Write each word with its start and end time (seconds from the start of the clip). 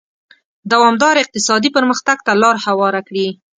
دوامداره 0.71 1.21
اقتصادي 1.23 1.69
پرمختګ 1.77 2.17
ته 2.25 2.31
لار 2.41 2.55
هواره 2.65 3.01
کړي. 3.07 3.27